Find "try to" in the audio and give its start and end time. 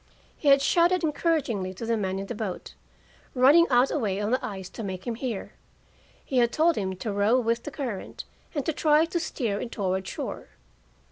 8.73-9.19